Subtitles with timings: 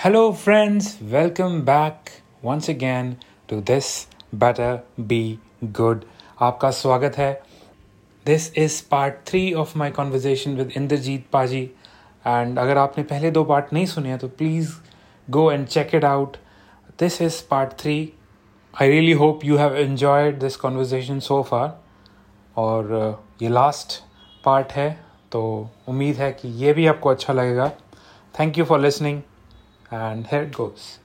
[0.00, 0.96] Hello, friends.
[1.02, 2.10] Welcome back
[2.40, 3.16] once again
[3.48, 5.38] to this Better Be
[5.78, 6.04] Good.
[6.40, 7.32] आपका स्वागत है।
[8.26, 11.62] This is part three of my conversation with Inderjit paaji
[12.26, 14.70] and अगर आपने पहले दो part नहीं सुने हैं तो please
[15.28, 16.36] go and check it out
[17.00, 17.96] this is part three
[18.74, 21.78] I really hope you have enjoyed this conversation so far
[22.56, 24.02] और uh, ये लास्ट
[24.44, 24.90] पार्ट है।
[25.32, 25.42] तो
[25.88, 27.70] उम्मीद है कि ये भी आपको अच्छा लगेगा।
[28.40, 29.20] Thank you for listening
[29.92, 30.98] and here it goes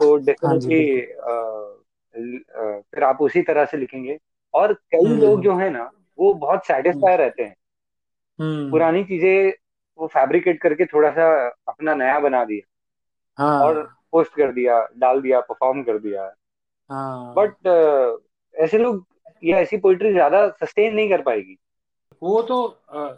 [0.00, 2.38] तो हाँ डेफिनेटली बिल्कुल
[2.94, 4.18] फिर आप उसी तरह से लिखेंगे।
[4.54, 7.54] और कई लोग हम्म। जो है ना वो बहुत हम्म सेटिस्फाई रहते हैं।
[8.38, 9.52] हम्म। पुरानी चीज़ें
[9.98, 11.26] वो फैब्रिकेट करके थोड़ा सा
[11.68, 16.24] अपना नया बना दिया। और हाँ पोस्ट कर दिया डाल दिया परफॉर्म कर दिया।
[16.90, 17.66] हाँ। बट
[18.54, 19.04] ऐसे लोग
[19.44, 21.56] या ऐसी पोइट्री ज़्यादा सस्टेन नहीं कर पाएगी।
[22.22, 22.56] वो तो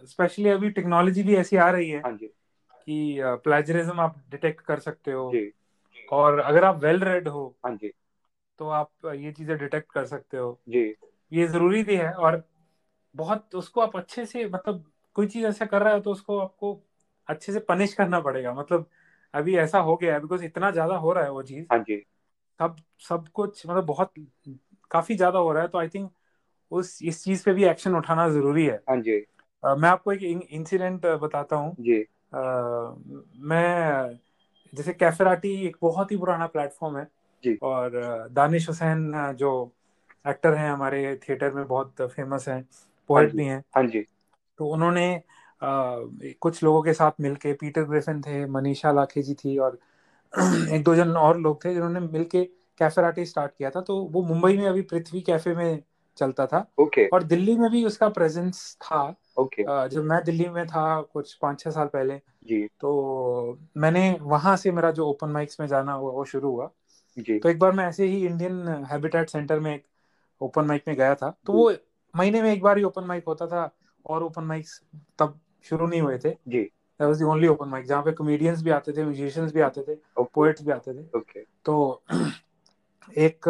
[0.07, 2.31] स्पेशली अभी टेक्नोलॉजी भी ऐसी आ रही है। हाँ जी।
[2.89, 5.51] कि प्लेजरिज्म आप डिटेक्ट कर सकते हो। जी।
[6.13, 7.93] और अगर आप वेल रेड हो हाँ जी।
[8.59, 10.95] तो आप ये चीज़ें डिटेक्ट कर सकते हो। जी।
[11.33, 12.43] ये ज़रूरी भी है और
[13.15, 14.85] बहुत उसको आप अच्छे से मतलब
[15.17, 16.75] कोई चीज़ ऐसा कर रहा है तो उसको आपको
[17.29, 18.87] अच्छे से पनिश करना पड़ेगा। मतलब
[19.35, 21.97] अभी ऐसा हो गया है बिकॉज़ इतना ज़्यादा हो रहा है वो चीज़। हाँ जी।
[22.61, 24.13] सब सब कुछ मतलब बहुत
[24.91, 26.11] काफ़ी ज़्यादा हो रहा है तो आई थिंक
[26.73, 29.19] उस इस चीज़ पे भी एक्शन उठाना ज़रूरी है। हाँ जी।
[29.63, 34.19] अ, मैं आपको एक इंसिडेंट बताता हूँ। जी। मैं
[34.75, 37.09] जैसे कैफेराटी एक बहुत ही पुराना प्लेटफॉर्म है
[37.45, 37.91] जी। और
[38.33, 39.73] दानिश हुसैन जो
[40.29, 44.07] एक्टर हैं हमारे थिएटर में बहुत फ़ेमस हैं हाँ पोएट भी हैं। हाँ जी।
[44.59, 46.07] तो उन्होंने अ,
[46.41, 49.79] कुछ लोगों के साथ मिलके पीटर ग्रिफिन थे मनीषा लाखे जी थी और
[50.71, 52.45] एक दो जन और लोग थे जिन्होंने मिलके
[52.79, 55.83] कैफेराटी स्टार्ट किया था। तो वो मुंबई में अभी पृथ्वी कैफ़े में
[56.17, 60.49] चलता था ओके। और दिल्ली में भी उसका प्रेजेंस था। ओके अ, जब मैं दिल्ली
[60.49, 65.29] में था कुछ पाँच छः साल पहले जी। तो मैंने वहाँ से मेरा जो ओपन
[65.29, 66.71] माइक्स में जाना हुआ वो शुरू हुआ।
[67.19, 69.85] जी। तो एक बार मैं ऐसे ही इंडियन हैबिटेट सेंटर में एक
[70.41, 71.73] ओपन माइक में गया था। तो वो
[72.15, 73.71] महीने में एक बार ही ओपन माइक होता था
[74.07, 74.81] और ओपन माइक्स
[75.19, 78.63] तब शुरू नहीं हुए थे। जी। That was the only open mic जहाँ पे कॉमेडियंस
[78.63, 82.03] भी आते थे म्यूजिशियंस भी आते थे ओके पोएट्स भी आते थे। ओके तो
[83.19, 83.49] एक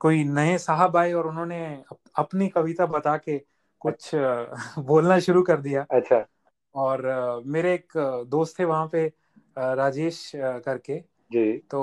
[0.00, 3.36] कोई नए साहब आए और उन्होंने अप, अपनी कविता बता के
[3.82, 4.10] कुछ
[4.78, 6.26] बोलना शुरू कर दिया। अच्छा।
[6.74, 7.02] और
[7.46, 7.92] मेरे एक
[8.28, 9.12] दोस्त थे वहाँ पे
[9.58, 10.98] राजेश करके।
[11.32, 11.82] जी। तो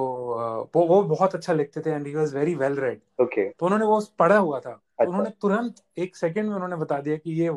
[0.76, 3.50] वो वो बहुत अच्छा लिखते थे and he was very well read okay.
[3.50, 6.76] तो उन्होंने वो पढ़ा हुआ था। अच्छा। तो अच्छा। उन्होंने तुरंत एक सेकंड में उन्होंने
[6.76, 7.52] बता दिया कि ये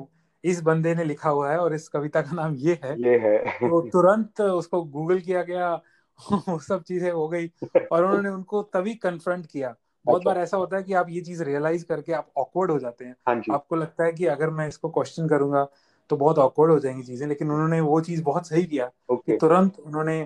[0.45, 3.39] इस बंदे ने लिखा हुआ है और इस कविता का नाम ये है। ये है।
[3.39, 5.75] तो तुरंत उसको गूगल किया गया
[6.49, 7.51] वो सब चीज़ें हो गई।
[7.93, 9.75] और उन्होंने उनको तभी कन्फ्रंट किया।
[10.07, 12.79] बहुत अच्छा। बार ऐसा होता है कि आप ये चीज़ रियलाइज़ करके आप ऑकवर्ड हो
[12.79, 15.67] जाते हैं। हाँ जी। आपको लगता है कि अगर मैं इसको क्वेश्चन करूँगा
[16.11, 18.87] तो बहुत ऑकवर्ड हो जाएँगी चीज़ें लेकिन उन्होंने वो चीज़ बहुत सही किया
[19.27, 20.21] कि तुरंत उन्होंने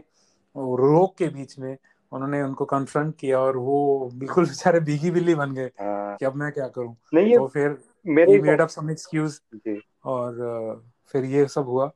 [0.56, 1.76] रोक के बीच में
[2.12, 6.34] उन्होंने उनको कन्फ्रंट किया और वो बिल्कुल बेचारे भीगी बिल्ली बन गए हाँ। कि अब
[6.34, 7.78] मैं क्या करूँ। नहीं तो फिर
[8.08, 9.40] मेरे मेड अप सम एक्सक्यूज
[10.04, 10.84] और
[11.14, 11.86] फिर ये सब हुआ।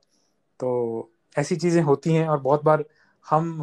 [0.59, 2.85] तो ऐसी चीज़ें होती हैं और बहुत बार
[3.25, 3.57] हम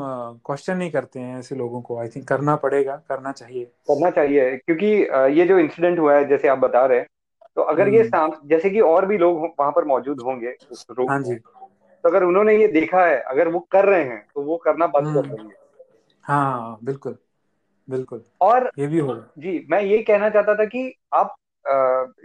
[0.47, 4.57] क्वेश्चन नहीं करते हैं ऐसे लोगों को। आई थिंक करना पड़ेगा करना चाहिए। करना चाहिए
[4.57, 7.07] क्योंकि अ, ये जो इंसिडेंट हुआ है जैसे आप बता रहे हैं
[7.57, 11.11] तो अगर ये हम्म। जैसे कि और भी लोग वहाँ पर मौजूद होंगे उस रूम
[11.11, 14.57] हाँ जी। तो अगर उन्होंने ये देखा है अगर वो कर रहे हैं तो वो
[14.57, 15.55] करना बंद कर हम्म। देंगे।
[16.25, 17.17] हाँ बिल्कुल
[17.89, 21.35] बिल्कुल। और ये भी होगा। जी मैं ये कहना चाहता था कि आप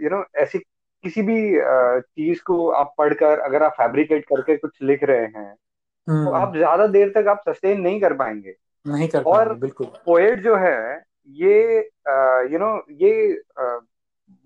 [0.02, 0.58] यू नो ऐसी
[1.04, 1.36] किसी भी
[2.00, 5.54] चीज़ को आप पढ़कर अगर आप फैब्रिकेट करके कुछ लिख रहे हैं
[6.06, 8.54] तो हम्म। आप ज़्यादा देर तक आप सस्टेन नहीं कर पाएँगे।
[8.86, 10.76] नहीं कर और पाएँगे बिल्कुल। पोएट जो है
[11.36, 11.78] ये
[12.52, 13.12] यू नो ये
[13.58, 13.80] अ,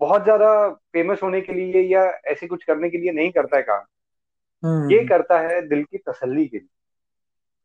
[0.01, 3.63] बहुत ज़्यादा फ़ेमस होने के लिए या ऐसे कुछ करने के लिए नहीं करता है
[3.63, 3.85] काम।
[4.85, 6.67] ये हम्म करता है दिल की तसल्ली के लिए।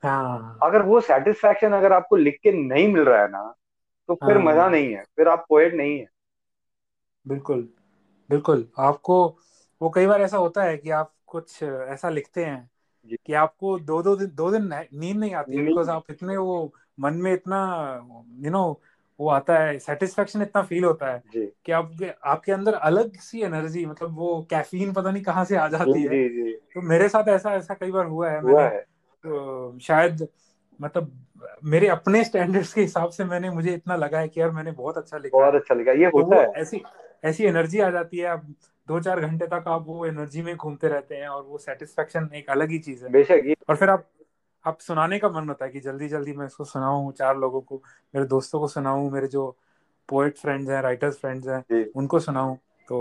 [0.03, 3.43] हाँ। अगर वो सेटिस्फेक्शन अगर आपको लिख के नहीं मिल रहा है ना
[4.09, 6.07] तो फिर मज़ा हाँ नहीं है फिर आप पोएट नहीं है।
[7.27, 7.63] बिल्कुल
[8.31, 9.17] बिल्कुल। आपको
[9.81, 12.71] वो कई बार ऐसा होता है कि आप कुछ ऐसा लिखते हैं
[13.27, 17.15] कि आपको दो दो दिन दो दिन नींद नहीं आती बिकॉज़ आप इतने वो मन
[17.15, 17.59] में इतना
[18.41, 18.81] यू नो
[19.21, 21.23] वो आता है सेटिस्फेक्शन इतना फील होता है
[21.65, 25.69] कि आपके आपके अंदर अलग सी एनर्जी मतलब वो कैफीन पता नहीं कहाँ से आ
[25.69, 28.77] जाती है। जी जी तो मेरे साथ ऐसा ऐसा कई बार हुआ है। हुआ मैंने
[28.77, 28.81] है।
[29.25, 30.29] तो शायद
[30.81, 31.27] मतलब
[31.65, 34.99] मेरे अपने स्टैंडर्ड्स के हिसाब से मैंने मुझे इतना लगा है कि यार मैंने बहुत
[34.99, 36.83] अच्छा लिखा बहुत अच्छा लगा ये तो होता वो है। ऐसी
[37.25, 38.55] ऐसी एनर्जी आ जाती है आप
[38.89, 42.51] दो चार घंटे तक आप वो एनर्जी में घूमते रहते हैं और वो सेटिस्फेक्शन एक
[42.51, 44.09] अलग ही चीज़ है। बेशक और फिर आप
[44.65, 47.83] आप सुनाने का मन होता है कि जल्दी जल्दी मैं इसको सुनाऊं चार लोगों को
[48.15, 49.57] मेरे दोस्तों को सुनाऊं मेरे जो
[50.09, 52.55] पोएट फ्रेंड्स हैं राइटर्स फ्रेंड्स हैं उनको सुनाऊं
[52.89, 53.01] तो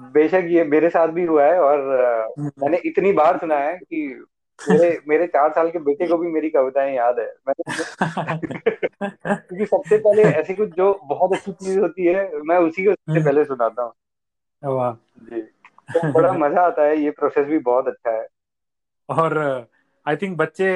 [0.00, 1.80] बेशक ये मेरे साथ भी हुआ है और
[2.38, 4.26] हम्म। मैंने इतनी बार सुना है कि
[4.58, 7.72] मेरे मेरे चार साल के बेटे को भी मेरी कविताएँ याद है। मैंने
[9.36, 13.12] क्योंकि सबसे पहले ऐसी कुछ जो बहुत अच्छी चीज़ होती है मैं उसी को सबसे
[13.12, 13.92] हम्म, पहले सुनाता हूँ।
[15.22, 15.40] जी।
[15.94, 18.26] तो बड़ा मज़ा आता है ये प्रोसेस भी बहुत अच्छा है।
[19.08, 19.38] और
[20.06, 20.68] आई थिंक बच्चे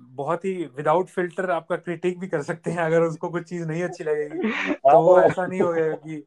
[0.00, 3.82] बहुत ही विदाउट फ़िल्टर आपका क्रिटिक भी कर सकते हैं अगर उसको कुछ चीज़ नहीं
[3.82, 4.38] अच्छी लगेगी।
[4.90, 6.24] तो वो हाँ ऐसा नहीं होगा कि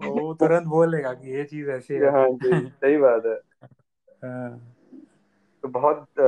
[0.00, 3.34] वो तुरंत बोलेगा कि ये चीज़ ऐसी है। हाँ जी सही बात है।
[4.24, 4.60] हाँ,
[5.64, 6.20] तो बहुत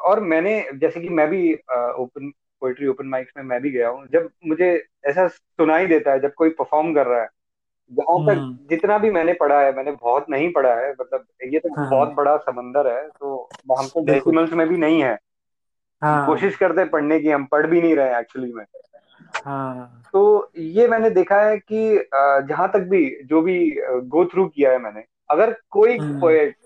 [0.00, 2.30] और मैंने जैसे कि मैं भी ओपन
[2.62, 4.70] पोइट्री ओपन माइक्स में मैं भी गया हूँ। जब मुझे
[5.06, 7.28] ऐसा सुनाई देता है जब कोई परफॉर्म कर रहा है
[7.92, 11.58] जहाँ तक हम्म। जितना भी मैंने पढ़ा है मैंने बहुत नहीं पढ़ा है मतलब ये
[11.58, 13.48] तो हाँ। बहुत बड़ा समंदर है तो
[13.78, 15.18] हम तो डेसिमल्स में भी नहीं है।
[16.02, 18.64] हाँ। कोशिश करते पढ़ने की हम पढ़ भी नहीं रहे एक्चुअली में।
[19.44, 22.08] हाँ। तो ये मैंने देखा है कि
[22.48, 23.58] जहाँ तक भी जो भी
[24.06, 26.56] गो थ्रू किया है मैंने अगर कोई हम्म। पोएट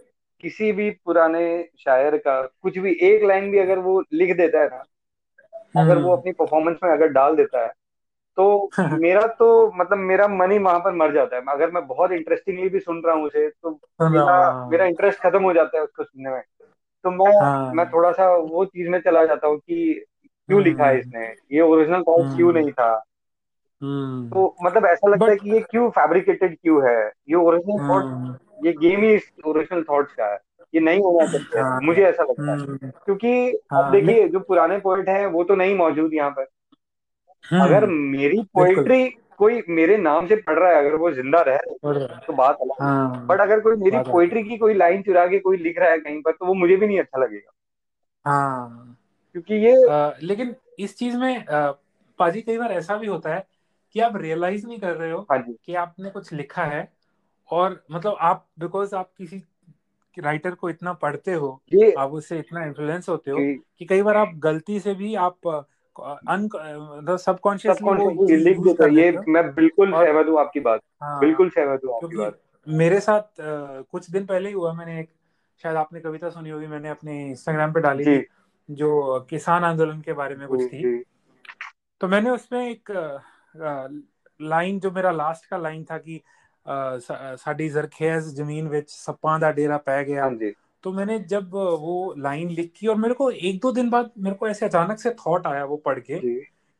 [0.40, 1.46] किसी भी पुराने
[1.78, 4.82] शायर का कुछ भी एक लाइन भी अगर वो लिख देता है ना
[5.82, 7.73] अगर वो हम्म। अपनी परफॉर्मेंस में अगर डाल देता है
[8.37, 12.12] तो मेरा तो मतलब मेरा मन ही वहाँ पर मर जाता है। अगर मैं बहुत
[12.12, 13.71] इंटरेस्टिंगली भी सुन रहा हूँ उसे तो
[14.11, 16.43] मेरा मेरा हाँ इंटरेस्ट खत्म हो जाता है उसको सुनने में।
[17.05, 17.33] तो मैं
[17.77, 21.00] मैं हाँ। थोड़ा सा वो चीज़ में चला जाता हूँ कि क्यों लिखा है हम्म
[21.00, 21.35] इसने?
[21.53, 23.05] ये ओरिजिनल थॉट क्यों हम्म नहीं था?
[23.83, 27.06] हम्म। तो मतलब ऐसा लगता है कि ये क्यों फैब्रिकेटेड क्यों है?
[27.06, 28.37] ये ओरिजिनल थॉट
[28.67, 30.38] ये गेम ही ओरिजिनल थॉट्स का है।
[30.75, 35.09] ये नहीं होना चाहिए। हाँ मुझे ऐसा लगता है। क्योंकि अब देखिए जो पुराने पोएट
[35.09, 36.47] हैं वो तो नहीं मौजूद यहाँ पर।
[37.59, 39.09] अगर हम्म मेरी पोएट्री
[39.39, 41.77] कोई मेरे नाम से पढ़ रहा है अगर वो ज़िंदा रह रहे
[42.27, 45.57] तो बात अलग हाँ। बट अगर कोई मेरी पोएट्री की कोई लाइन चुरा के कोई
[45.57, 47.51] लिख रहा है कहीं पर तो वो मुझे भी नहीं अच्छा लगेगा।
[48.25, 48.97] हाँ।
[49.35, 51.73] क्योंकि ये अ, लेकिन इस चीज़ में अ,
[52.19, 53.47] पाजी कई बार ऐसा भी होता है
[53.95, 56.89] कि आप रियलाइज़ नहीं कर रहे हो हाँ कि आपने कुछ लिखा है
[57.51, 59.43] और मतलब आप बिकॉज़ आप किसी
[60.17, 61.51] राइटर को इतना पढ़ते हो
[61.99, 63.41] आप उससे इतना इन्फ्लुएंस होते हो
[63.81, 65.47] कि कई बार आप गलती से भी आप
[65.99, 71.81] सबकॉन्शियसली लिख देते हैं कर ये मैं बिल्कुल सहमत हूँ आपकी बात। हाँ। बिल्कुल सहमत
[71.85, 75.09] हूँ आपकी बात। मेरे साथ कुछ दिन पहले ही हुआ मैंने एक
[75.63, 78.27] शायद आपने कविता सुनी होगी मैंने अपने इंस्टाग्राम पे डाली थी
[78.71, 81.05] जो किसान आंदोलन के बारे में कुछ थी।
[82.01, 83.13] तो मैंने उसमें एक
[84.43, 86.23] लाइन जो मेरा लास्ट का लाइन था कि
[86.69, 90.55] साडी जरखेज ज़मीन विच सप्पां दा डेरा पै गया। हाँ जी।
[90.87, 91.50] तो मैंने जब
[91.81, 95.11] वो लाइन लिखी और मेरे को एक दो दिन बाद मेरे को ऐसे अचानक से
[95.11, 96.19] थॉट आया वो पढ़ के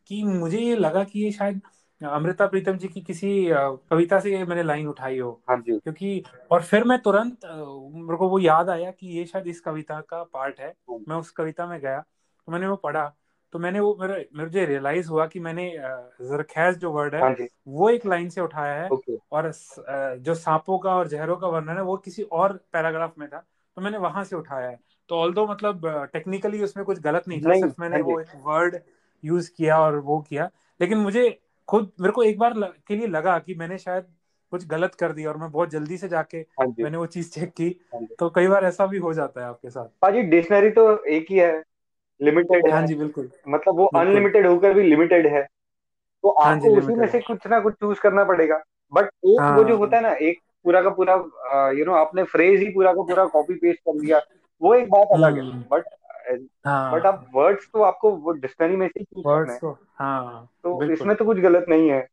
[0.07, 1.61] कि मुझे ये लगा कि ये शायद
[2.05, 6.63] अमृता प्रीतम जी की किसी कविता से मैंने लाइन उठाई हो। हाँ जी। क्योंकि और
[6.63, 10.61] फिर मैं तुरंत मेरे को वो याद आया कि ये शायद इस कविता का पार्ट
[10.61, 13.17] है हाँ। मैं उस कविता में गया तो मैंने वो पढ़ा
[13.53, 15.71] तो मैंने वो मेरे मुझे रियलाइज़ हुआ कि मैंने
[16.23, 17.35] जरखैज जो वर्ड है हाँ
[17.69, 18.89] वो एक लाइन से उठाया है
[19.33, 19.53] और
[20.19, 23.45] जो सांपों का और जहरों का वर्णन है वो किसी और पैराग्राफ में था।
[23.77, 24.79] तो मैंने वहाँ से उठाया है।
[25.09, 25.83] तो ऑल्दो मतलब
[26.13, 28.77] टेक्निकली उसमें कुछ गलत नहीं था नहीं सिर्फ़ हाँ मैंने वो एक वर्ड
[29.25, 30.51] यूज़ किया और वो किया।
[30.81, 34.05] लेकिन मुझे खुद मेरे को एक बार ल, के लिए लगा कि मैंने शायद
[34.51, 37.51] कुछ गलत कर दिया और मैं बहुत जल्दी से जाके हाँ मैंने वो चीज़ चेक
[37.51, 41.05] की। हाँ तो कई बार ऐसा भी हो जाता है आपके साथ। पाजी डिक्शनरी तो
[41.05, 41.63] एक ही है।
[42.21, 45.43] लिमिटेड हाँ जी बिल्कुल। मतलब वो अनलिमिटेड होकर भी लिमिटेड है।
[46.25, 48.63] तो हाँ आपको उसी में से कुछ ना कुछ चूज़ करना पड़ेगा।
[48.93, 51.15] बट एक वो जो होता हाँ है ना एक पूरा का पूरा
[51.79, 54.21] यू नो आपने फ्रेज ही पूरा का पूरा कॉपी पेस्ट कर लिया।
[54.63, 55.85] वो एक बात अलग है हम्म। बट
[56.93, 60.83] बट आप हाँ वर्ड्स तो आपको वो डिक्शनरी में से ही वर्ड्स है। हाँ तो
[60.93, 62.07] इसमें तो कुछ गलत नहीं है।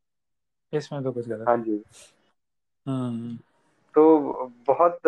[0.73, 1.83] इसमें तो कुछ गलत। हाँ जी।
[2.85, 3.37] हम्म।
[3.95, 4.03] तो
[4.67, 4.99] बहुत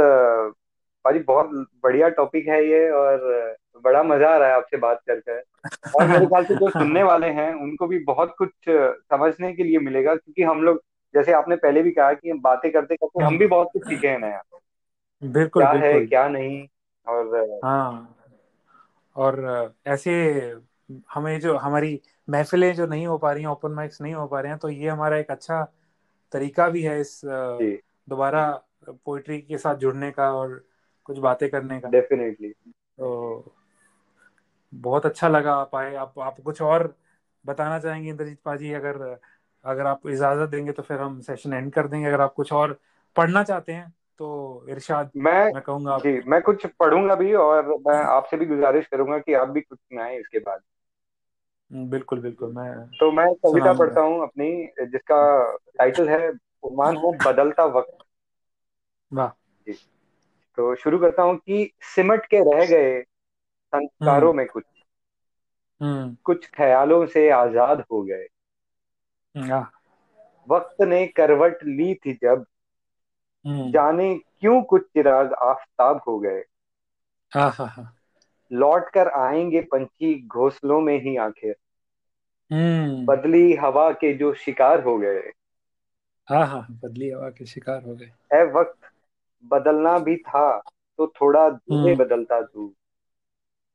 [1.06, 1.50] भाजी बहुत
[1.84, 5.40] बढ़िया टॉपिक है ये और बड़ा मज़ा आ रहा है आपसे बात करके
[5.98, 9.80] और मेरे ख्याल से जो सुनने वाले हैं उनको भी बहुत कुछ समझने के लिए
[9.80, 10.82] मिलेगा क्योंकि हम लोग
[11.15, 14.07] जैसे आपने पहले भी कहा कि हम बातें करते करते हम भी बहुत कुछ सीखे
[14.07, 14.41] हैं नया।
[15.24, 16.67] बिल्कुल क्या है बिल्कुल। क्या नहीं
[17.07, 18.12] और हाँ।
[19.15, 20.12] और ऐसे
[21.13, 24.39] हमें जो हमारी महफिलें जो नहीं हो पा रही हैं ओपन माइक्स नहीं हो पा
[24.39, 25.63] रहे हैं तो ये हमारा एक अच्छा
[26.31, 27.22] तरीका भी है इस
[28.10, 30.65] दोबारा पोइट्री के साथ जुड़ने का और
[31.03, 33.55] कुछ बातें करने का। डेफिनेटली। तो
[34.74, 36.95] बहुत अच्छा लगा आप आए। आप आप कुछ और
[37.45, 39.19] बताना चाहेंगे इंद्रजीत पाजी अगर
[39.65, 42.77] अगर आप इजाज़त देंगे तो फिर हम सेशन एंड कर देंगे। अगर आप कुछ और
[43.15, 47.98] पढ़ना चाहते हैं तो इरशाद मैं मैं कहूँगा जी मैं कुछ पढ़ूँगा भी और मैं
[47.98, 50.62] आपसे भी गुजारिश करूँगा कि आप भी कुछ सुनाएँ इसके बाद।
[51.72, 54.51] बिल्कुल बिल्कुल मैं तो मैं कविता पढ़ता हूँ अपनी
[54.86, 55.17] जिसका
[55.77, 56.29] टाइटल है
[56.63, 57.98] उन्वान है बदलता वक्त।
[59.12, 59.29] वाह।
[59.67, 59.74] जी।
[60.57, 63.03] तो शुरू करता हूँ कि सिमट के रह गए हम्म।
[63.74, 64.63] संस्कारों में कुछ।
[65.81, 68.25] हम्म। कुछ ख्यालों से आज़ाद हो गए।
[70.50, 72.46] वक्त ने करवट ली थी जब।
[73.48, 76.44] हम्म। जाने क्यों कुछ चिराग आफताब हो गए।
[77.34, 77.96] हाँ हाँ हाँ।
[78.51, 81.56] लौट कर आएँगे पंछी घोंसलों में ही आखिर।
[82.54, 85.32] हम्म। बदली हवा के जो शिकार हो गए।
[86.30, 88.77] हाँ हाँ बदली हवा के शिकार हो गए। है वक्त
[89.46, 90.60] बदलना भी था
[90.98, 92.74] तो थोड़ा धीरे हम्म। बदलता तू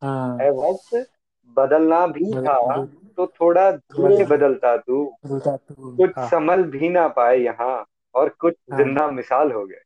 [0.02, 1.10] हाँ। है वक्त
[1.48, 2.84] बदलना भी था
[3.16, 8.78] तो थोड़ा धीरे बदलता तू। कुछ हाँ। संभल भी ना पाए यहाँ और कुछ हाँ।
[8.78, 9.82] ज़िंदा मिसाल हो गए।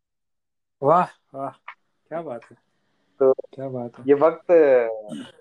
[0.82, 2.56] वाह वाह क्या बात है।
[3.20, 4.46] तो क्या बात है। ये वक्त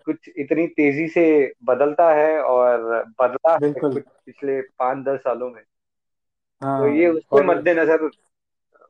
[0.05, 1.25] कुछ इतनी तेज़ी से
[1.63, 2.81] बदलता है और
[3.21, 5.61] बदला है कुछ पिछले पाँच दस सालों में।
[6.61, 8.09] तो ये हाँ उसके मद्देनजर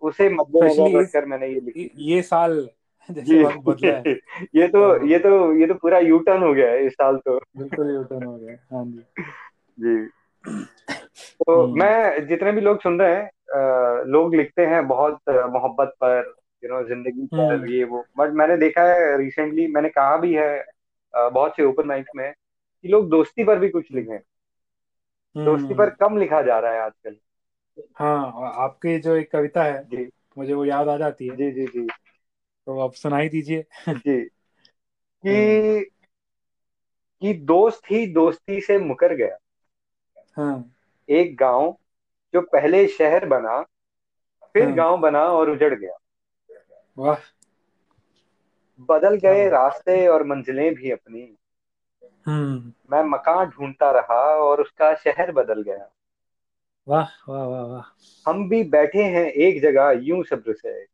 [0.02, 2.58] उसे मद्देनजर रखकर मैंने ये लिखी। ये साल
[3.12, 4.14] जैसे वक्त बदला है।
[4.56, 7.18] ये तो तो ये तो ये तो पूरा यू टर्न हो गया है इस साल
[7.18, 9.04] तो। बिल्कुल ही रिटर्न हो गया हाँ जी।
[9.78, 10.10] जी।
[11.40, 16.34] तो हम्म। मैं जितने भी लोग सुन रहे हैं लोग लिखते हैं बहुत मोहब्बत पर
[16.64, 20.34] यू नो ज़िंदगी पर हम्म। ये वो। बट मैंने देखा है रिसेंटली मैंने कहा भी
[20.34, 20.66] है
[21.14, 24.18] बहुत से ओपन माइक्स में कि लोग दोस्ती पर भी कुछ लिखें।
[25.36, 27.16] दोस्ती पर हम्म। कम लिखा जा रहा है आजकल।
[28.00, 31.66] हाँ आपकी जो एक कविता है जी। मुझे वो याद आ जाती है। जी जी
[31.68, 31.88] जी।
[32.68, 34.18] तो आप सुनाई दीजिए। जी।
[35.26, 35.92] हम्म। कि
[37.22, 39.38] कि दोस्त ही दोस्ती से मुकर गया।
[40.38, 40.74] हाँ।
[41.10, 41.78] एक गाँव
[42.34, 43.62] जो पहले शहर बना
[44.54, 45.98] फिर हाँ। गाँव बना और उजड़ गया।
[46.98, 47.16] वाह।
[48.80, 51.36] बदल गए बात रास्ते और मंजिलें भी अपनी।
[52.28, 55.90] हम्म। मैं मकान ढूंढता रहा और उसका शहर बदल गया।
[56.88, 57.84] वाह वाह वाह वाह।
[58.28, 60.93] हम भी बैठे हैं एक जगह यूँ सब्र से।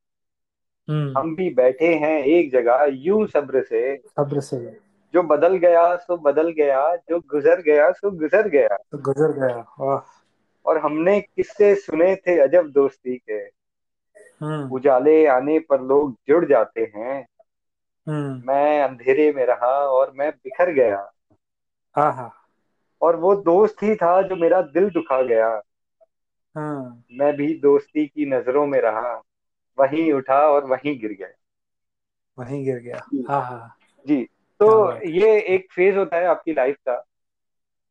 [0.90, 4.78] हम भी बैठे हैं एक जगह यूँ सब्र से। सब्र से।
[5.14, 9.76] जो बदल गया सो बदल गया। जो गुजर गया सो गुजर गया। तो गुजर गया
[9.80, 10.26] वाह।
[10.66, 13.60] और हमने किस्से सुने थे अजब दोस्ती के?
[14.46, 17.28] हम्म। उजाले आने पर लोग जुड़ जाते हैं।
[18.08, 21.12] हम्म। मैं अंधेरे में रहा और मैं बिखर गया।
[21.96, 22.32] हाँ हाँ
[23.02, 25.62] और वो दोस्त ही था जो मेरा दिल दुखा गया।
[26.56, 29.22] हाँ। मैं भी दोस्ती की नज़रों में रहा।
[29.80, 31.28] वहीं उठा और वहीं गिर गया।
[32.38, 33.76] वहीं गिर गया। हाँ हाँ।
[34.08, 34.24] जी
[34.60, 34.70] तो
[35.10, 37.04] ये एक फ़ेज़ होता है आपकी लाइफ का।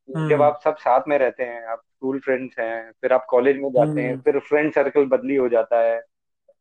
[0.09, 3.57] जब हम्म। आप सब साथ में रहते हैं आप स्कूल फ्रेंड्स हैं फिर आप कॉलेज
[3.57, 5.99] में जाते हैं हम्म। फिर फ्रेंड सर्कल बदली हो जाता है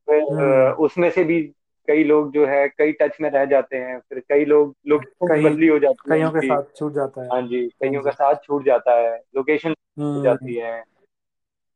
[0.07, 1.41] फिर हम्म। उसमें से भी
[1.87, 5.43] कई लोग जो है कई टच में रह जाते हैं फिर कई लोग लोकेशन कई
[5.43, 8.11] बदली हो जाती है कईयों के साथ छूट जाता है। हाँ जी हाँ कईयों का
[8.11, 10.83] साथ छूट जाता है लोकेशन जाती है।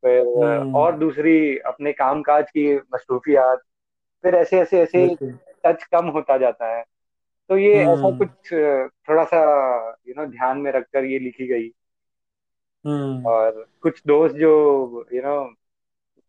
[0.04, 3.62] फिर और हम्म। दूसरी अपने काम काज की मसरूफियात
[4.24, 5.16] फिर ऐसे ऐसे ऐसे
[5.66, 6.84] टच कम होता जाता है।
[7.50, 8.54] तो ये ऐसा हम्म। कुछ
[9.10, 9.40] थोड़ा सा
[10.08, 11.72] यू नो ध्यान में रखकर ये लिखी गई।
[12.86, 15.54] हम्म। और कुछ दोस्त जो यू नो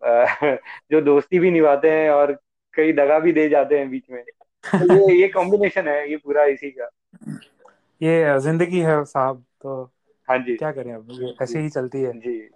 [0.93, 2.33] जो दोस्ती भी निभाते हैं और
[2.75, 4.23] कई दगा भी दे जाते हैं बीच में।
[4.65, 6.89] तो ये ये कॉम्बिनेशन है ये पूरा इसी का।
[8.03, 9.83] ये ज़िंदगी है साहब तो
[10.29, 11.37] हाँ जी। क्या करें अब?
[11.43, 12.51] ऐसे ही चलती हाँ। जी।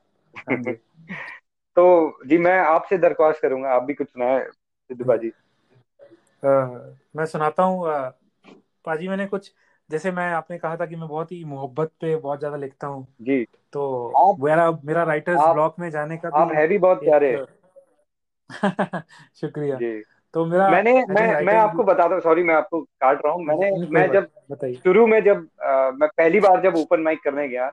[1.77, 5.31] तो जी मैं आपसे दरख्वास्त करूँगा आप भी कुछ सुनाए सिद्धू
[6.45, 7.87] अ, मैं सुनाता हूँ।
[8.85, 9.53] पाजी मैंने कुछ
[9.91, 13.07] जैसे मैं आपने कहा था कि मैं बहुत ही मोहब्बत पे बहुत ज़्यादा लिखता हूँ।
[13.23, 17.45] जी। तो आप मेरा मेरा राइटर्स ब्लॉक में जाने का आप है भी बहुत प्यारे।
[19.35, 20.03] शुक्रिया। जी।
[20.33, 23.87] तो मेरा मैंने मैं मैं आपको बताता हूँ सॉरी मैं आपको काट रहा हूँ। मैंने
[23.89, 27.73] मैं जब बताइए। शुरू में जब अ, मैं पहली बार जब ओपन माइक करने गया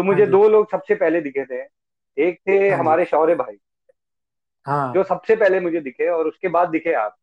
[0.00, 1.64] तो हाँ मुझे दो लोग सबसे पहले दिखे थे।
[2.18, 3.58] एक थे हाँ हमारे शौर्य भाई
[4.66, 7.16] हाँ। जो हाँ सबसे पहले मुझे दिखे और उसके बाद दिखे आप।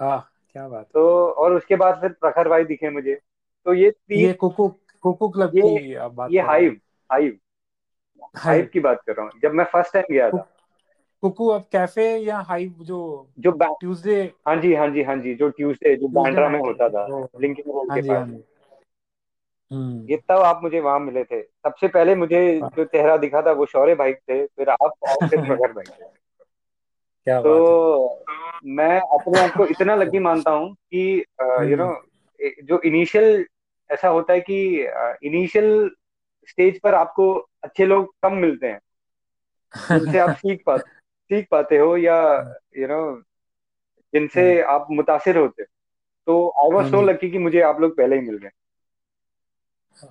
[0.00, 3.20] हाँ क्या बात। तो और उसके बाद फिर प्रखर भाई दिखे मुझे।
[3.64, 4.68] तो ये है तीन ये कोको
[5.02, 6.68] कोको क्लब ये की आप बात ये कर रहे हैं?
[6.68, 6.80] Hive
[7.12, 7.38] hive.
[8.36, 10.48] हाइव। की बात कर रहा हूँ। जब मैं फ़र्स्ट टाइम गया था।
[11.22, 14.32] कुकू अब कैफ़े या हाइव जो जो ट्यूसडे?
[14.48, 17.90] हाँ जी हाँ जी हाँ जी जो ट्यूसडे जो बैंड्रा में होता था लिंकिंग रोड
[17.90, 18.44] हाँ के पास। हाँ जी।
[19.72, 23.66] ये तब आप मुझे वहाँ मिले थे। सबसे पहले मुझे जो चेहरा दिखा था वो
[23.66, 26.04] शौर्य भाई थे फिर आप और फिर प्रखर भाई थे।
[27.24, 28.24] क्या तो
[28.64, 33.46] मैं अपने आप को इतना लकी मानता हूँ कि यू नो हम्म। जो इनिशियल
[33.90, 34.86] ऐसा होता है कि
[35.28, 35.90] इनिशियल
[36.48, 38.80] स्टेज पर आपको अच्छे लोग कम मिलते हैं।
[39.98, 42.16] जिनसे आप सीख पा सीख पाते हो या
[42.78, 43.22] यू नो
[44.14, 45.66] जिनसे हाँ आप मुतासिर होते हो।
[46.26, 48.50] तो आई वॉज़ हाँ सो लकी कि मुझे आप लोग पहले ही मिल गए।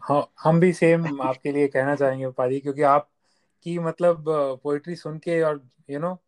[0.02, 3.10] हाँ हम भी सेम आपके लिए कहना चाहेंगे पाजी क्योंकि आप
[3.64, 4.24] की मतलब
[4.64, 6.20] पोइट्री सुन के और यू you नो know,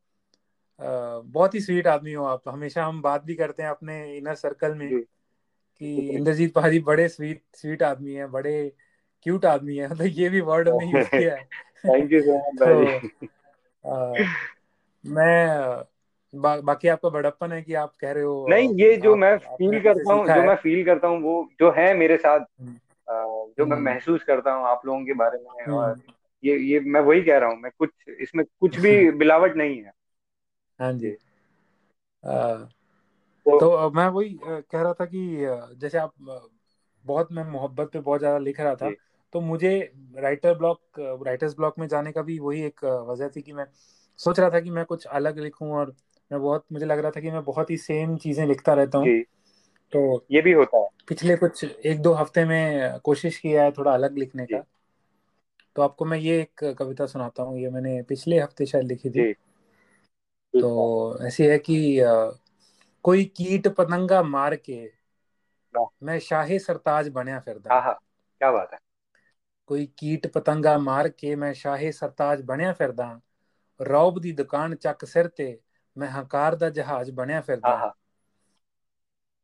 [1.25, 4.75] बहुत ही स्वीट आदमी हो आप। हमेशा हम बात भी करते हैं अपने इनर सर्कल
[4.75, 5.01] में
[5.81, 8.73] कि इंद्रजीत पाजी बड़े स्वीट स्वीट आदमी हैं बड़े
[9.23, 11.43] क्यूट आदमी है तो ये भी वर्ड हमने यूज़ किया है।
[11.87, 13.01] थैंक यू सो मच
[15.05, 15.83] मैं
[16.35, 19.37] बा, बाकी आपका बड़प्पन है कि आप कह रहे हो नहीं ये जो आप, मैं
[19.37, 22.75] फील करता हूँ जो मैं फील करता हूँ वो जो है मेरे साथ हम्म।
[23.57, 26.01] जो मैं हम्म। महसूस करता हूँ आप लोगों के बारे में और हम्म,
[26.43, 27.89] ये ये मैं वही कह रहा हूँ मैं कुछ
[28.21, 29.91] इसमें कुछ भी मिलावट नहीं है।
[30.79, 31.15] हाँ जी।
[33.45, 35.37] तो तो मैं वही कह रहा था कि
[35.77, 36.13] जैसे आप
[37.05, 38.89] बहुत मैं मोहब्बत पे बहुत ज़्यादा लिख रहा था
[39.33, 43.53] तो मुझे राइटर ब्लॉक राइटर्स ब्लॉक में जाने का भी वही एक वजह थी कि
[43.53, 43.65] मैं
[44.19, 45.95] सोच रहा था कि मैं कुछ अलग लिखूं और
[46.31, 49.07] मैं बहुत मुझे लग रहा था कि मैं बहुत ही सेम चीज़ें लिखता रहता हूँ।
[49.92, 53.94] तो ये भी होता है पिछले कुछ एक दो हफ्ते में कोशिश किया है थोड़ा
[53.94, 54.64] अलग लिखने जी का
[55.76, 59.24] तो आपको मैं ये एक कविता सुनाता हूँ ये मैंने पिछले हफ्ते शायद लिखी थी
[59.24, 59.32] जी
[60.54, 62.30] ठीक है तो ऐसी है कि अ,
[63.04, 64.82] कोई कीट पतंगा मार के
[65.74, 67.94] वाह, मैं शाहे सरताज बनया फिरदा हाँ हाँ
[68.40, 68.78] क्या बात है
[69.68, 73.08] ਕੋਈ ਕੀਟ ਪਤੰਗਾ ਮਾਰ ਕੇ ਮੈਂ ਸ਼ਾਹੇ ਸਰਤਾਜ ਬਣਿਆ ਫਿਰਦਾ
[73.80, 75.58] ਰੌਬ ਦੀ ਦੁਕਾਨ ਚੱਕ ਸਿਰ ਤੇ
[75.96, 77.92] ਮੈਂ ਹੰਕਾਰ ਦਾ ਜਹਾਜ਼ ਬਣਿਆ हाँ ਫਿਰਦਾ हाँ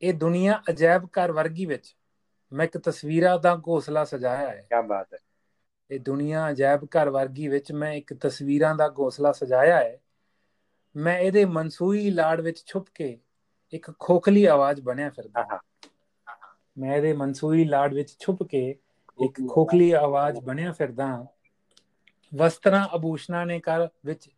[0.01, 1.95] ਇਹ ਦੁਨੀਆ ਅਜਾਇਬ ਘਰ ਵਰਗੀ ਵਿੱਚ
[2.53, 5.19] ਮੈਂ ਇੱਕ ਤਸਵੀਰਾਂ ਦਾ ਘੋਸਲਾ ਸਜਾਇਆ ਹੈ। ਕੀ ਬਾਤ ਹੈ।
[5.91, 9.99] ਇਹ ਦੁਨੀਆ ਅਜਾਇਬ ਘਰ ਵਰਗੀ ਵਿੱਚ ਮੈਂ ਇੱਕ ਤਸਵੀਰਾਂ ਦਾ ਘੋਸਲਾ ਸਜਾਇਆ ਹੈ।
[10.95, 13.19] ਮੈਂ ਇਹਦੇ ਮਨਸੂਈ ਲਾੜ ਵਿੱਚ ਛੁਪ ਕੇ
[13.71, 15.59] ਇੱਕ ਖੋਖਲੀ ਆਵਾਜ਼ ਬਣਿਆ ਫਿਰਦਾ ਹਾਂ।
[16.77, 18.75] ਮੈਂ ਇਹਦੇ ਮਨਸੂਈ ਲਾੜ ਵਿੱਚ ਛੁਪ ਕੇ
[19.23, 21.25] ਇੱਕ ਖੋਖਲੀ ਆਵਾਜ਼ ਬਣਿਆ ਫਿਰਦਾ
[22.35, 24.29] ਵਸਤਰਾ ਆਭੂਸ਼ਣਾ ਨੇ ਕਰ ਵਿੱਚ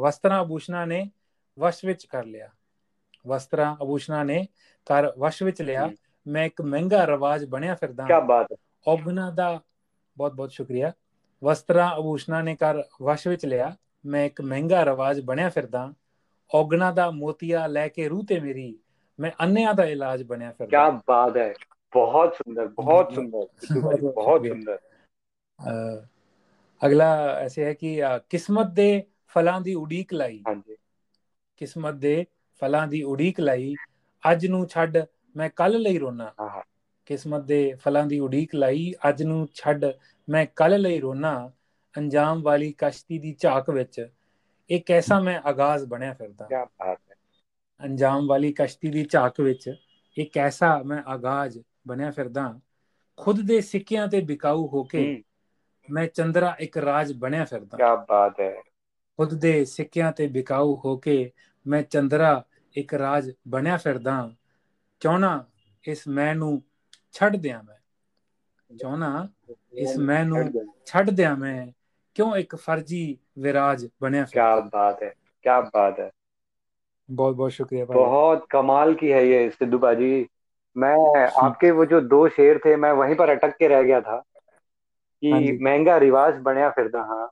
[0.00, 1.10] ਵਸਤਰਾ ਆਭੂਸ਼ਣਾ ਨੇ
[1.58, 2.50] ਵਸ਼ ਵਿੱਚ ਕਰ ਲਿਆ।
[3.27, 4.47] ਵਸਤਰਾਂ ਆਭੂਸ਼ਣਾਂ ਨੇ
[4.85, 5.95] ਕਰ ਵਸ਼ ਵਿੱਚ ਲਿਆ हम्म,
[6.27, 9.61] ਮੈਂ ਇੱਕ ਮਹਿੰਗਾ ਰਿਵਾਜ ਬਣਿਆ ਫਿਰਦਾ क्या बात है ਔਗਣਾ ਦਾ
[10.17, 10.91] ਬਹੁਤ ਬਹੁਤ ਸ਼ੁਕਰੀਆ
[11.43, 13.75] ਵਸਤਰਾਂ ਆਭੂਸ਼ਣਾਂ ਨੇ ਕਰ ਵਸ਼ ਵਿੱਚ ਲਿਆ
[14.05, 15.93] ਮੈਂ ਇੱਕ ਮਹਿੰਗਾ ਰਿਵਾਜ ਬਣਿਆ ਫਿਰਦਾ
[16.51, 18.79] ਔਗਣਾ ਦਾ ਮੋਤੀਆ ਲੈ ਕੇ ਰੂਹ ਤੇ ਮੇਰੀ
[19.19, 21.53] ਮੈਂ ਅੰਨਿਆਂ ਦਾ ਇਲਾਜ ਬਣਿਆ क्या ਫਿਰਦਾ बात है
[21.93, 24.77] बहुत सुंदर बहुत बहुत सुंदर सिद्धू बहुत भाई बहुत बहुत शुक्रिया सुंदर
[25.59, 26.07] अ,
[26.81, 27.09] अगला
[27.41, 28.89] ऐसे है कि अ, किस्मत दे
[29.35, 30.75] फलां दी उड़ीक लाई हाँ जी
[31.57, 32.15] ਕਿਸਮਤ ਦੇ
[32.62, 33.74] ਫਲਾਂ ਦੀ ਉਡੀਕ ਲਈ
[34.32, 34.98] ਅੱਜ ਨੂੰ ਛੱਡ
[35.36, 36.32] ਮੈਂ ਕੱਲ ਲਈ ਰੋਣਾ
[37.06, 39.84] ਕਿਸਮਤ ਦੇ ਫਲਾਂ ਦੀ ਉਡੀਕ ਲਈ ਅੱਜ ਨੂੰ ਛੱਡ
[40.28, 41.52] ਮੈਂ ਕੱਲ ਲਈ ਰੋਣਾ
[41.94, 44.08] ਅੰਜਾਮ ਵਾਲੀ ਕਸ਼ਤੀ ਦੀ ਝਾਕ ਵਿੱਚ
[44.70, 47.14] ਇਹ ਕੈਸਾ ਮੈਂ ਆਗਾਜ਼ ਬਣਿਆ ਫਿਰਦਾ। ਕੀ ਬਾਤ ਹੈ।
[47.80, 49.70] ਅੰਜਾਮ ਵਾਲੀ ਕਸ਼ਤੀ ਦੀ ਝਾਕ ਵਿੱਚ
[50.16, 52.60] ਇਹ ਕੈਸਾ ਮੈਂ ਆਗਾਜ਼ ਬਣਿਆ ਫਿਰਦਾ।
[53.18, 55.22] ਖੁਦ ਦੇ ਸਿੱਕਿਆਂ ਤੇ ਬਿਕਾਊ ਹੋ ਕੇ
[55.90, 58.54] ਮੈਂ ਚੰਦਰਾ ਇੱਕ ਰਾਜ ਬਣਿਆ ਫਿਰਦਾ। ਕੀ ਬਾਤ ਹੈ।
[59.18, 61.30] ਖੁਦ ਦੇ ਸਿੱਕਿਆਂ ਤੇ ਬਿਕਾਊ ਹੋ ਕੇ
[61.66, 62.44] ਮੈਂ ਚੰਦਰਾ
[62.75, 64.35] ਇੱਕ ਰਾਜ ਬਣਿਆ ਫਿਰਦਾ
[64.99, 65.45] ਚਾਹਣਾ
[65.83, 66.61] ਇਸ ਮੈਂ ਨੂੰ
[67.11, 67.75] ਛੱਡ ਦਿਆਂ ਮੈਂ
[68.71, 69.27] ਚਾਹਣਾ
[69.73, 71.67] ਇਸ ਮੈਂ ਨੂੰ छड़ गया। ਛੱਡ ਦਿਆਂ ਮੈਂ
[72.15, 75.09] ਕਿਉਂ ਇੱਕ ਫਰਜੀ ਵਿਰਾਜ ਬਣਿਆ क्या ਫਿਰਦਾ बात है
[75.45, 76.09] क्या बात है
[77.09, 80.25] बहुत बहुत शुक्रिया भाई बहुत कमाल की है ये सिद्धू बाजी
[80.75, 80.95] मैं
[81.39, 84.17] आपके वो जो दो शेर थे मैं वहीं पर अटक के रह गया था
[85.23, 87.25] हाँ कि जी महंगा रिवाज बनया फिरदा हाँ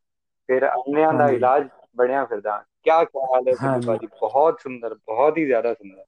[0.49, 1.63] फिर अन्य हाँ दा जी इलाज
[2.00, 6.04] बनया फिरदा क्या ख्याल है हाँ सिद्धू जी। बाजी बहुत सुंदर बहुत ही ज़्यादा सुंदर।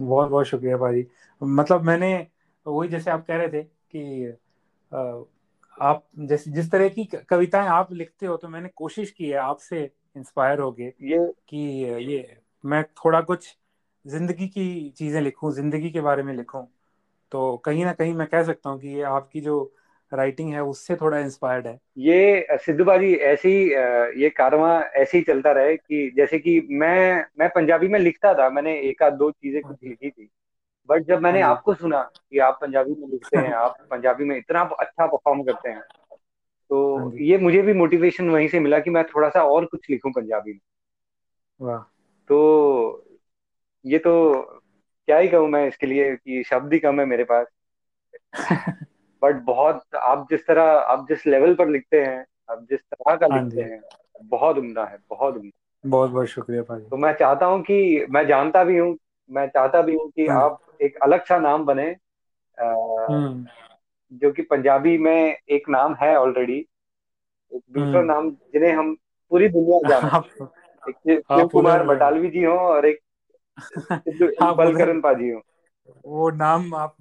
[0.00, 1.04] बहुत बहुत शुक्रिया भाई
[1.42, 2.12] मतलब मैंने
[2.66, 4.32] वही जैसे आप कह रहे थे कि
[5.76, 9.36] आप जैसे जिस तरह की क- कविताएँ आप लिखते हो तो मैंने कोशिश की है
[9.38, 9.82] आपसे
[10.16, 11.58] इंस्पायर होके ये कि
[12.06, 13.56] ये मैं थोड़ा कुछ
[14.04, 16.64] ज़िंदगी की चीज़ें लिखूं ज़िंदगी के बारे में लिखूं।
[17.32, 19.60] तो कहीं ना कहीं मैं कह सकता हूँ कि ये आपकी जो
[20.14, 23.64] राइटिंग है उससे थोड़ा इंस्पायर्ड है। ये सिद्धू बाजी ऐसे ही
[24.22, 28.50] ये कारवा ऐसे ही चलता रहे कि जैसे कि मैं मैं पंजाबी में लिखता था
[28.50, 30.28] मैंने एक आध दो चीज़ें हाँ कुछ लिखी थी।
[30.88, 34.36] बट जब हाँ। मैंने आपको सुना कि आप पंजाबी में लिखते हैं आप पंजाबी में
[34.36, 36.16] इतना अच्छा परफॉर्म करते हैं हाँ
[36.70, 40.10] तो ये मुझे भी मोटिवेशन वहीं से मिला कि मैं थोड़ा सा और कुछ लिखूं
[40.10, 40.60] पंजाबी में।
[41.60, 41.78] वाह।
[42.28, 43.08] तो
[43.86, 44.42] ये तो
[45.06, 47.46] क्या ही कहूँ मैं इसके लिए कि शब्द ही कम है मेरे पास।
[49.22, 53.26] बट बहुत आप जिस तरह आप जिस लेवल पर लिखते हैं आप जिस तरह का
[53.32, 53.80] हाँ लिखते हैं
[54.24, 58.26] बहुत उम्दा है बहुत उम्दा। बहुत बहुत शुक्रिया भाई। तो मैं चाहता हूँ कि मैं
[58.26, 58.96] जानता भी हूँ
[59.30, 61.86] मैं चाहता भी हूँ कि हाँ। आप एक अलग सा नाम बने
[62.58, 63.46] हम्म।
[64.12, 66.58] जो कि पंजाबी में एक नाम है ऑलरेडी
[67.52, 68.94] एक दूसरा हम्म। नाम जिन्हें हम
[69.30, 70.24] पूरी दुनिया जाने आप
[70.88, 72.98] एक शिव कुमार बटालवी जी हों और एक
[74.56, 75.40] बलकरण पाजी हों।
[76.06, 76.96] वो नाम आप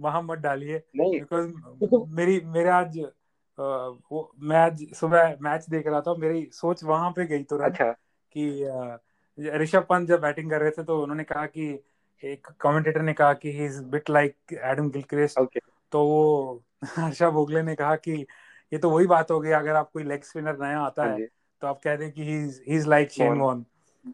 [0.00, 2.98] वहाँ मत डालिए बिकॉज़ तो, मेरी मेरे आज
[3.58, 7.92] वो मैं आज सुबह मैच देख रहा था मेरी सोच वहाँ पे गई तुरंत अच्छा।
[8.36, 11.68] कि ऋषभ पंत जब बैटिंग कर रहे थे तो उन्होंने कहा कि
[12.22, 15.60] एक कमेंटेटर ने कहा कि he is bit like Adam Gilchrist okay
[15.92, 16.62] तो वो
[16.96, 18.12] हर्षा भोगले ने कहा कि
[18.72, 21.26] ये तो वही बात हो गई अगर आप कोई लेग स्पिनर नया आता हाँ है
[21.62, 22.38] तो आप कह दें कि he
[22.76, 23.62] is like Shane Warne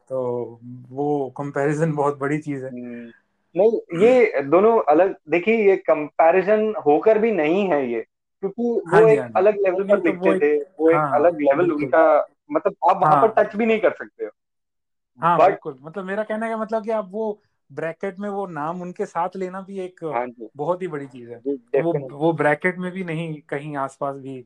[0.09, 3.13] तो वो कंपैरिजन बहुत बड़ी चीज़ है। हम्म,
[3.55, 9.05] नहीं ये दोनों अलग देखिए ये कंपैरिजन होकर भी नहीं है ये क्योंकि हाँ वो
[9.05, 12.05] जी एक हाँ अलग लेवल पर तो लिखते थे वो एक हाँ अलग लेवल उनका
[12.53, 14.31] मतलब आप वहाँ पर हाँ टच भी नहीं कर सकते हो।
[15.19, 17.33] हाँ बिल्कुल मतलब मेरा कहने का मतलब कि आप वो
[17.71, 21.39] ब्रैकेट में वो नाम उनके साथ लेना भी एक हाँ बहुत ही बड़ी चीज़ है।
[21.73, 24.43] तो वो वो ब्रैकेट में भी नहीं कहीं आसपास भी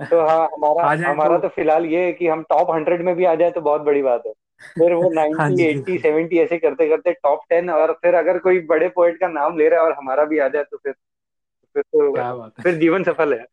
[0.00, 3.24] तो हाँ हमारा हमारा तो तो फ़िलहाल ये है कि हम टॉप हंड्रेड में भी
[3.24, 6.88] आ जाए तो बहुत बड़ी बात है। फिर वो हाँ नाइन्टी एट्टी सेवेंटी ऐसे करते
[6.88, 9.92] करते टॉप टेन और फिर अगर कोई बड़े पोएट का नाम ले रहा है और
[9.92, 10.92] हमारा भी आ जाए तो फिर
[11.76, 13.46] फिर तो क्या बात है। फिर जीवन सफल है।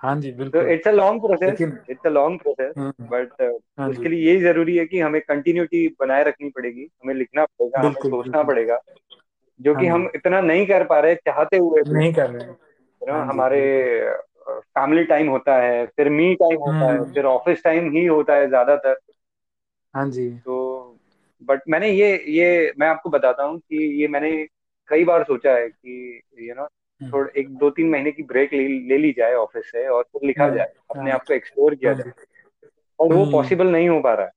[0.00, 3.42] हाँ जी तो बिल्कुल। It's a long process it's a long process hmm but
[3.88, 8.00] उसके लिए यही ज़रूरी है कि हमें कंटिन्यूटी बनाए रखनी पड़ेगी हमें लिखना पड़ेगा हमें
[8.00, 8.78] सोचना पड़ेगा
[9.60, 12.42] जो हाँ कि हम इतना नहीं कर पा रहे चाहते हुए भी नहीं कर रहे।
[13.02, 13.60] हैं हमारे
[14.48, 18.34] फैमिली टाइम होता है फिर मी टाइम होता है हम्म फिर ऑफ़िस टाइम ही होता
[18.34, 18.98] है ज़्यादातर।
[19.96, 20.98] हाँ जी। तो
[21.42, 24.30] बट मैंने ये ये मैं आपको बताता हूँ कि ये मैंने
[24.88, 26.66] कई बार सोचा है कि यू नो
[27.00, 30.02] हम्म थोड़ा एक दो तीन महीने की ब्रेक ले, ले ली जाए ऑफ़िस से और
[30.02, 32.12] फिर लिखा हम्म, जाए अपने हाँ आप को एक्सप्लोर किया हाँ जाए।
[32.98, 34.32] और वो हम्म। पॉसिबल नहीं हो पा रहा है।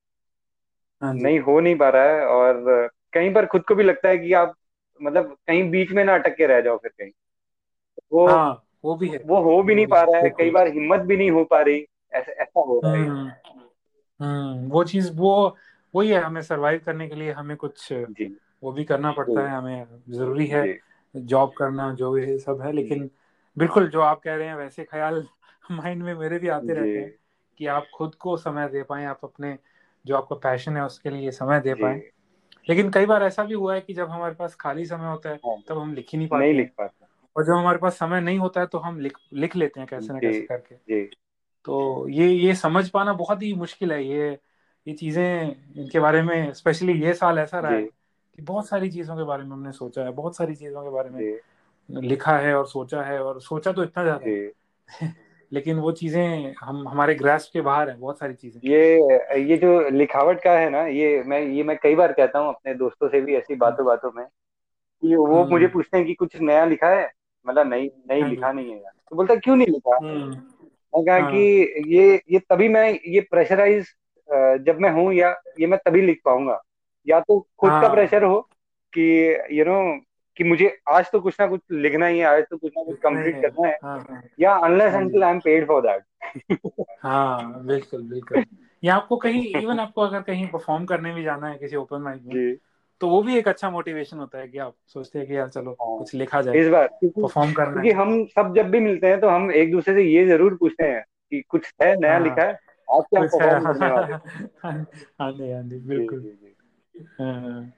[1.02, 4.17] हाँ नहीं हो नहीं पा रहा है और कहीं पर खुद को भी लगता है
[4.17, 4.56] कि आप
[5.02, 7.12] मतलब कहीं बीच में ना अटक के रह जाओ फिर कहीं।
[8.12, 11.00] वो हाँ वो भी है। वो हो भी नहीं पा रहा है कई बार हिम्मत
[11.00, 13.48] भी नहीं हो पा रही ऐसा ऐसा हो रहा है।
[14.19, 15.58] हम्म वो चीज़ वो
[15.95, 19.58] वही है हमें सरवाइव करने के लिए हमें कुछ जी। वो भी करना पड़ता है
[19.58, 20.79] हमें ज़रूरी है जी।
[21.21, 23.10] जॉब करना जो ये सब है लेकिन
[23.58, 25.25] बिल्कुल जो आप कह रहे हैं वैसे ख्याल
[25.71, 27.13] माइंड में मेरे भी आते रहते हैं
[27.58, 29.58] कि आप खुद को समय दे पाएँ आप अपने
[30.05, 32.01] जो आपका पैशन है उसके लिए समय दे पाएँ।
[32.69, 35.36] लेकिन कई बार ऐसा भी हुआ है कि जब हमारे पास खाली समय होता है
[35.36, 37.93] हाँ। तब हम लिख ही नहीं नहीं पाते लिख हैं पाता। और जब हमारे पास
[37.93, 41.10] समय नहीं होता है तो हम लिख लिख लेते हैं कैसे ना कैसे करके। जी।
[41.69, 44.39] तो ये ये समझ पाना बहुत ही मुश्किल है ये
[44.88, 49.17] ये चीज़ें इनके बारे में स्पेशली ये साल ऐसा रहा है कि बहुत सारी चीज़ों
[49.17, 52.67] के बारे में हमने सोचा है बहुत सारी चीज़ों के बारे में लिखा है और
[52.67, 54.51] सोचा है और सोचा तो इतना ज़्यादा है।
[55.53, 58.97] लेकिन वो चीज़ें हम हमारे ग्रास्प के बाहर है बहुत सारी चीज़ें। ये
[59.43, 62.73] ये जो लिखावट का है ना ये मैं ये मैं कई बार कहता हूँ अपने
[62.73, 66.41] दोस्तों से भी ऐसी बातों बातों में कि वो मुझे हम्म। पूछते हैं कि कुछ
[66.41, 67.12] नया लिखा है?
[67.45, 69.97] मतलब नहीं नहीं हाँ लिखा नहीं है यार। तो बोलता क्यों नहीं लिखा?
[69.97, 70.59] हम्म।
[70.93, 71.49] मैं कहा कि हाँ
[71.88, 73.86] ये ये तभी मैं ये प्रेशराइज
[74.60, 76.60] जब मैं हूँ या ये मैं तभी लिख पाऊँगा।
[77.08, 78.39] या तो खुद का हाँ। प्रेशर हो
[78.93, 79.04] कि
[79.52, 79.80] यू नो
[80.38, 82.97] कि मुझे आज तो कुछ ना कुछ लिखना ही है आज तो कुछ ना कुछ
[82.99, 86.04] कंप्लीट करना है। हाँ हाँ। या अनलेस हाँ until I am paid for that
[86.99, 88.43] हाँ बिल्कुल बिल्कुल।
[88.84, 92.21] या आपको कहीं इवन आपको अगर कहीं परफॉर्म करने भी जाना है किसी ओपन माइक
[92.23, 92.38] में
[93.01, 95.71] तो वो भी एक अच्छा मोटिवेशन होता है कि आप सोचते हैं कि यार चलो
[95.71, 99.19] हाँ। कुछ लिखा जाए इस बार परफॉर्म करना क्योंकि हम सब जब भी मिलते हैं
[99.21, 102.41] तो हम एक दूसरे से ये ज़रूर पूछते हैं कि कुछ है नया हाँ। लिखा
[102.41, 102.59] है
[102.91, 104.19] आज क्या है परफॉर्म हाँ। करने वाले हो?
[105.21, 106.31] हाँ जी हाँ जी बिल्कुल।
[107.19, 107.73] हाँ,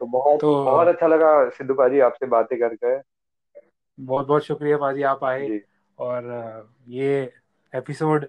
[0.00, 2.98] तो बहुत तो बहुत अच्छा लगा सिद्धू पाजी आपसे बातें करके।
[3.98, 5.60] बहुत बहुत शुक्रिया बाजी आप आए
[5.98, 6.24] और
[6.88, 7.32] ये
[7.74, 8.26] episode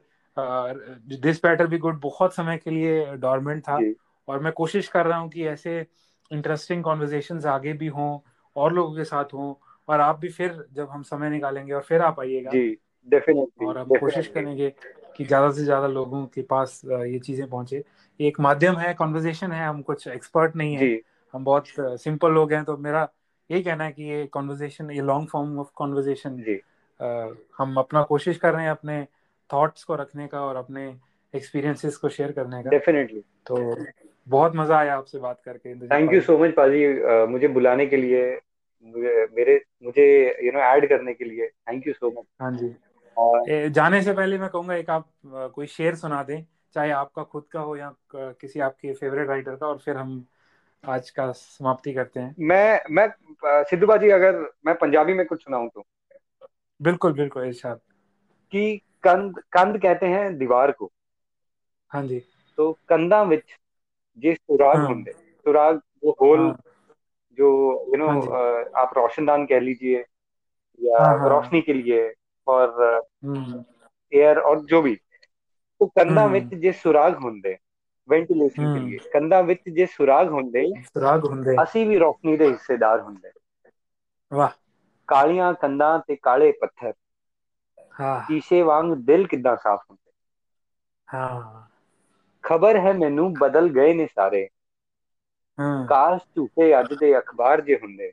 [1.19, 3.79] this better be good बहुत समय के लिए डॉर्मेंट था
[4.27, 5.85] और मैं कोशिश कर रहा हूँ कि ऐसे
[6.31, 8.17] इंटरेस्टिंग कॉन्वर्जेशन आगे भी हों
[8.55, 9.53] और लोगों के साथ हों
[9.87, 13.77] और आप भी फिर जब हम समय निकालेंगे और फिर आप आइएगा। जी डेफिनेटली और
[13.77, 14.69] हम कोशिश करेंगे
[15.17, 17.77] कि ज़्यादा से ज़्यादा लोगों के पास ये चीज़ें पहुँचे।
[18.19, 20.89] ये एक माध्यम है कॉन्वर्जेशन है हम कुछ एक्सपर्ट नहीं है।
[21.33, 21.67] हम बहुत
[22.01, 23.07] सिंपल लोग हैं तो मेरा
[23.49, 26.43] यही कहना है कि ये कॉन्वर्जेशन ये लॉन्ग फॉर्म ऑफ़ कॉन्वर्जेशन
[27.57, 29.03] हम अपना कोशिश कर रहे हैं अपने
[29.49, 30.87] थॉट्स को रखने का और अपने
[31.33, 33.55] एक्सपीरियंसेस को शेयर करने का। डेफिनेटली तो
[34.27, 36.85] बहुत मज़ा आया आपसे बात करके थैंक यू सो मच पाजी।
[37.31, 38.23] मुझे बुलाने के लिए
[38.85, 40.05] मुझे मेरे मुझे
[40.45, 42.75] यू नो ऐड करने के लिए थैंक यू सो मच हाँ जी।
[43.17, 45.09] और जाने से पहले मैं कहूँगा एक आप
[45.55, 46.41] कोई शेर सुना दें
[46.75, 50.25] चाहे आपका खुद का हो या किसी आपके फेवरेट राइटर का और फिर हम
[50.83, 53.07] आज का समाप्ति करते हैं। मैं मैं
[53.63, 55.85] सिद्धू पाजी अगर मैं पंजाबी में कुछ सुनाऊं तो?
[56.79, 57.79] बिल्कुल बिल्कुल इरशाद।
[58.53, 60.91] कि कंद कंद कहते हैं दीवार को।
[61.91, 62.21] हाँ जी।
[62.57, 63.57] तो कंधा ਵਿੱਚ
[64.18, 66.52] जे सुराग हाँ होंगे सुराग वो होल हाँ
[67.38, 67.48] जो
[67.86, 68.30] यू नो हाँ जी
[68.76, 70.04] आप रोशनदान कह लीजिए
[70.80, 72.12] या हाँ हाँ रोशनी के लिए
[72.46, 72.74] और
[73.24, 73.64] हम्म
[74.12, 74.94] एयर और जो भी
[75.80, 77.56] तो ਕੰਧਾਂ हम्म ਵਿੱਚ ਜੇ ਸੁਰਾਗ ਹੁੰਦੇ
[78.08, 82.48] ਵੈਂਟੀਲੇਸ਼ਨ के हम्म लिए ਕੰਧਾਂ ਵਿੱਚ ਜੇ ਸੁਰਾਗ ਹੁੰਦੇ सुराग ਹੁੰਦੇ ਅਸੀਂ ਵੀ ਰੋਸ਼ਨੀ ਦੇ
[82.48, 83.30] ਹਿੱਸੇਦਾਰ ਹੁੰਦੇ
[84.32, 84.52] वाह
[85.08, 86.92] ਕਾਲੀਆਂ ਕੰਧਾਂ ਤੇ ਕਾਲੇ ਪੱਥਰ
[87.94, 90.10] हाँ ਸ਼ੀਸ਼ੇ ਵਾਂਗ ਦਿਲ ਕਿੱਦਾਂ ਸਾਫ਼ ਹੁੰਦੇ
[91.08, 91.68] हाँ
[92.47, 94.47] ਖਬਰ ਹੈ ਮੈਨੂੰ ਬਦਲ ਗਏ ਨੇ ਸਾਰੇ
[95.57, 98.11] ਹਾਂ ਕਾਸ਼ ਝੂਠੇ ਅੱਜ ਦੇ ਅਖਬਾਰ ਜੇ ਹੁੰਦੇ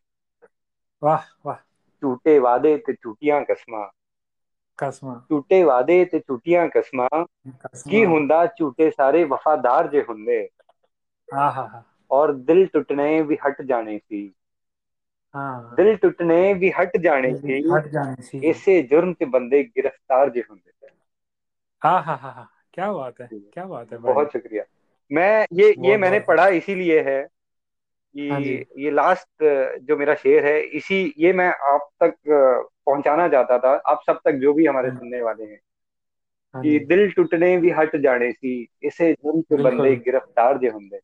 [1.03, 1.59] ਵਾਹ ਵਾਹ
[2.03, 3.89] ਝੂਠੇ ਵਾਦੇ ਤੇ ਝੂਠੀਆਂ ਕਸਮਾਂ
[4.79, 7.25] ਕਸਮਾਂ ਝੂਠੇ ਵਾਦੇ ਤੇ ਝੂਠੀਆਂ ਕਸਮਾਂ
[7.85, 10.47] ਕੀ ਹੁੰਦਾ ਝੂਠੇ ਸਾਰੇ ਵਫਾਦਾਰ ਜੇ ਹੁੰਦੇ
[11.29, 11.65] ਆਹਾ
[12.11, 14.31] ਔਰ ਦਿਲ ਟੁੱਟਣੇ ਵੀ ਹਟ ਜਾਣੇ ਸੀ
[15.35, 20.31] ਹਾਂ ਦਿਲ ਟੁੱਟਣੇ ਵੀ ਹਟ ਜਾਣੇ ਸੀ ਹਟ ਜਾਣੇ ਸੀ ਇਸੇ ਜੁਰਮ ਤੇ ਬੰਦੇ ਗ੍ਰਿਫਤਾਰ
[20.31, 20.71] ਜੇ ਹੁੰਦੇ
[21.83, 23.29] ਆਹਾ ਹਾ ਹਾ क्या बात है?
[23.55, 24.65] क्या बात है बहुत शुक्रिया।
[25.11, 29.45] मैं ये ये मैंने पढ़ा इसीलिए है हाँ कि ये लास्ट
[29.83, 34.33] जो मेरा शेर है इसी ये मैं आप तक पहुंचाना चाहता था। आप सब तक
[34.33, 35.59] जो भी हमारे हाँ। सुनने वाले हैं
[36.55, 40.99] हाँ कि दिल टुटने भी हट जाने सी इसे जुर्म के बंदे गिरफ़्तार जो होंगे।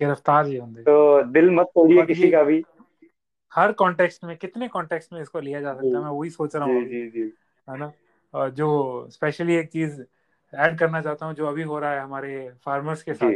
[0.00, 2.64] गिरफ़्तार जी होंगे। तो दिल मत तोड़िए किसी का भी।
[3.52, 6.64] हर कॉन्टेक्स्ट में कितने कॉन्टेक्स्ट में इसको लिया जा सकता है मैं वही सोच रहा
[6.64, 7.32] हूँ अभी जी जी।
[7.68, 7.92] है ना?
[8.34, 10.00] जो स्पेशली एक चीज़
[10.54, 13.28] ऐड करना चाहता हूँ जो अभी हो रहा है हमारे फार्मर्स के साथ।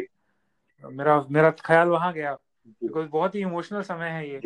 [0.85, 2.35] मेरा मेरा ख्याल वहाँ गया।
[2.87, 4.41] बिकॉज़ बहुत ही इमोशनल समय है ये।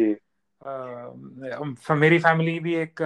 [0.62, 3.02] अ, मेरी फैमिली भी एक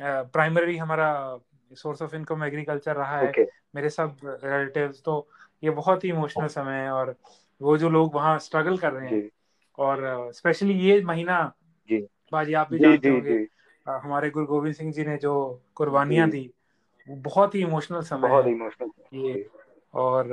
[0.00, 1.38] प्राइमरी हमारा
[1.72, 3.32] सोर्स ऑफ़ इनकम एग्रीकल्चर रहा है।
[3.74, 5.28] मेरे सब रिलेटिव्स तो
[5.64, 7.16] ये बहुत ही इमोशनल समय है और
[7.62, 9.30] वो जो लोग वहाँ स्ट्रगल कर रहे हैं।
[9.78, 11.52] और स्पेशली ये महीना
[11.88, 13.48] जी। बाजी आप भी जानते होंगे
[13.90, 16.50] हमारे गुरु गोविंद सिंह जी ने जो कुर्बानियाँ दी।
[17.08, 19.50] वो बहुत ही इमोशनल समय बहुत है। इमोशनल ये
[19.94, 20.32] और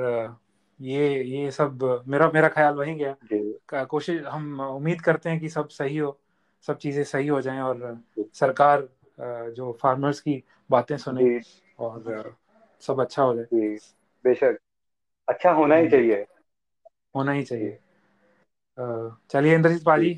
[0.80, 5.68] ये ये सब मेरा मेरा ख्याल वही गया। कोशिश हम उम्मीद करते हैं कि सब
[5.68, 6.18] सही हो
[6.66, 8.88] सब चीज़ें सही हो जाएँ और सरकार
[9.50, 11.40] जो फार्मर्स की बातें सुने
[11.78, 12.34] और
[12.80, 13.76] सब अच्छा हो जाए। जी,
[14.24, 14.58] बेशक।
[15.28, 16.26] अच्छा होना ही चाहिए।
[17.16, 17.78] होना ही चाहिए।
[19.30, 20.14] चलिए इंद्रजीत पाजी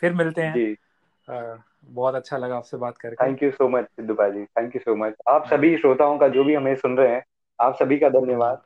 [0.00, 0.76] फिर मिलते हैं। जी।
[1.84, 4.96] बहुत अच्छा लगा आपसे बात करके। Thank you so much Sidhu भाई थैंक यू सो
[4.96, 7.22] मच आप हाँ सभी श्रोताओं का जो भी हमें सुन रहे हैं
[7.58, 8.62] आप सभी का हाँ धन्यवाद।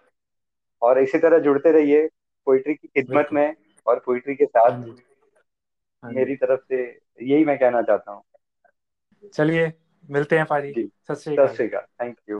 [0.82, 2.08] और इसी तरह जुड़ते रहिए
[2.46, 3.54] पोइट्री की खिदमत में
[3.86, 5.02] और पोइट्री के साथ। आगे। जी।
[6.02, 8.22] हाँ मेरी तरफ़ से यही मैं कहना चाहता हूँ।
[9.34, 9.72] चलिए
[10.10, 10.72] मिलते हैं पाजी
[11.08, 12.32] सत श्री अकाल। Thank you